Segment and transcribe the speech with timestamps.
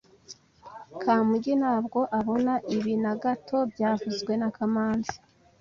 [1.01, 5.15] Kamugi ntabwo abona ibi na gato byavuzwe na kamanzi